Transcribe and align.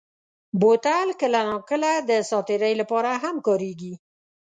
بوتل 0.59 1.09
کله 1.21 1.39
ناکله 1.49 1.91
د 2.09 2.11
ساعت 2.29 2.45
تېرۍ 2.49 2.73
لپاره 2.81 3.11
هم 3.23 3.35
کارېږي. 3.47 3.93